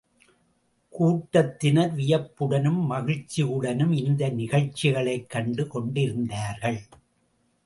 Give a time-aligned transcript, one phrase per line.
[0.89, 6.79] கூட்டத்தினர் வியப்புடனும் மகிழ்ச்சியுடனும் இந்த நிகழ்ச்சிகளைக் கண்டு கொண்டிருந்தார்கள்.